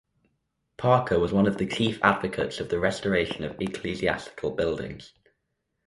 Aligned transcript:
Parker 0.77 1.19
was 1.19 1.31
one 1.31 1.45
of 1.45 1.59
the 1.59 1.67
chief 1.67 1.99
advocates 2.03 2.59
of 2.59 2.69
the 2.69 2.79
restoration 2.79 3.43
of 3.43 3.61
ecclesiastical 3.61 4.49
buildings. 4.49 5.13